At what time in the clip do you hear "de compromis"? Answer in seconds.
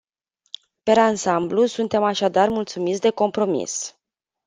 3.01-3.97